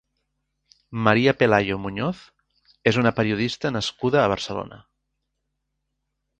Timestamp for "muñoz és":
1.83-2.99